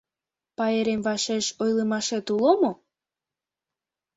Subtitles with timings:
[0.57, 2.71] —Пайрем вашеш ойлымашет уло мо?